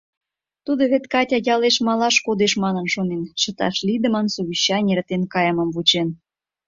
Тудо 0.65 0.83
вет 0.91 1.05
Катя 1.13 1.37
ялеш 1.55 1.75
малаш 1.87 2.15
кодеш 2.25 2.53
манын 2.63 2.85
шонен, 2.93 3.23
чыташ 3.41 3.75
лийдымын 3.87 4.27
совещаний 4.35 4.93
эртен 4.95 5.23
каймым 5.33 5.69
вучен. 5.75 6.07